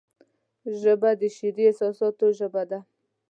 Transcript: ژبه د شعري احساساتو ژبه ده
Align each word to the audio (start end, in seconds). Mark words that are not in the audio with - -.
ژبه 0.79 1.09
د 1.19 1.23
شعري 1.35 1.63
احساساتو 1.67 2.25
ژبه 2.37 2.63
ده 2.69 2.79